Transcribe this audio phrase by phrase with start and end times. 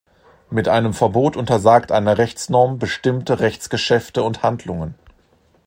[0.49, 4.95] Mit einem Verbot untersagt eine Rechtsnorm bestimmte Rechtsgeschäfte und Handlungen.